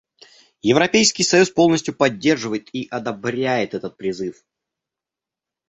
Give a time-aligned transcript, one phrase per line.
[0.63, 4.43] Европейский союз полностью поддерживает и одобряет этот призыв.